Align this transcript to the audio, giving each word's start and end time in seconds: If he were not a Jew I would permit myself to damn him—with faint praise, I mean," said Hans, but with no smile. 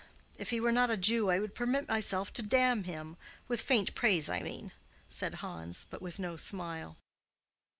If 0.39 0.49
he 0.49 0.59
were 0.59 0.71
not 0.71 0.89
a 0.89 0.97
Jew 0.97 1.29
I 1.29 1.39
would 1.39 1.53
permit 1.53 1.87
myself 1.87 2.33
to 2.33 2.41
damn 2.41 2.85
him—with 2.85 3.61
faint 3.61 3.93
praise, 3.93 4.29
I 4.31 4.39
mean," 4.39 4.71
said 5.07 5.35
Hans, 5.45 5.85
but 5.91 6.01
with 6.01 6.17
no 6.17 6.37
smile. 6.37 6.97